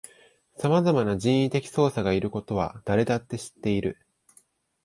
[0.57, 3.99] さまざまな人為的操作がいることは誰だって知っている